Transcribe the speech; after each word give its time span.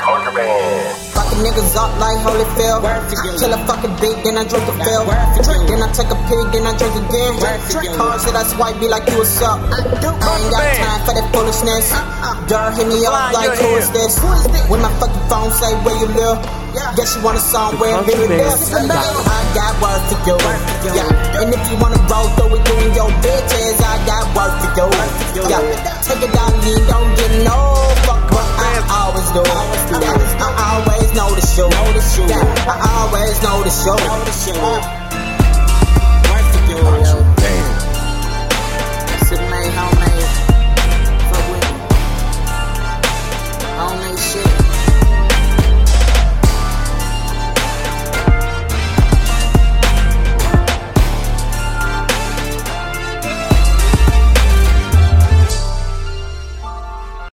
Contraband. 0.00 0.96
Fucking 1.16 1.40
niggas 1.40 1.76
up 1.76 1.92
like 2.00 2.20
Holyfield. 2.24 2.84
Kill 3.40 3.52
a 3.52 3.58
fucking 3.64 3.94
beat, 4.00 4.18
then 4.24 4.36
I 4.36 4.44
drink 4.44 4.68
a 4.68 4.74
fill. 4.84 5.04
Then 5.68 5.80
I 5.80 5.88
take 5.92 6.10
a 6.12 6.18
pig, 6.28 6.46
then 6.52 6.66
I 6.68 6.72
drink 6.76 6.96
again. 6.96 7.36
Cars 7.96 8.24
that 8.28 8.36
I 8.36 8.44
swipe 8.44 8.80
be 8.80 8.88
like 8.88 9.08
you 9.08 9.16
what's 9.18 9.40
up. 9.40 9.60
I 9.60 9.80
ain't 9.80 10.50
got 10.52 10.64
time 10.76 11.00
for 11.04 11.12
that 11.16 11.26
foolishness. 11.32 11.92
Dirt 12.48 12.76
hit 12.76 12.88
me 12.88 13.06
up 13.06 13.32
like 13.32 13.56
who 13.56 13.76
is 13.76 13.88
this? 13.92 14.20
When 14.68 14.80
my 14.80 14.92
fucking 15.00 15.24
phone 15.28 15.50
say 15.52 15.72
where 15.84 15.96
you 15.96 16.08
live. 16.12 16.40
Guess 16.70 17.18
you 17.18 17.22
want 17.26 17.34
a 17.36 17.42
song 17.42 17.74
where 17.82 17.90
it 17.90 18.06
really 18.06 18.38
lives. 18.38 18.70
I 18.70 19.42
got 19.58 19.74
work 19.82 19.98
to 20.06 20.16
do. 20.22 20.38
Yeah. 20.94 21.42
And 21.42 21.50
if 21.50 21.62
you 21.66 21.76
wanna 21.82 21.98
roll 22.06 22.30
through 22.38 22.54
it, 22.56 22.62
doing 22.62 22.94
your 22.94 23.10
bitches, 23.24 23.80
I 23.82 23.98
got 24.06 24.22
work 24.38 24.54
to 24.62 24.68
do. 24.78 24.86
Yeah. 25.50 25.58
Take 26.06 26.22
it 26.22 26.30
down, 26.30 26.49
know 33.50 33.64
the 33.64 33.70
show. 33.70 34.99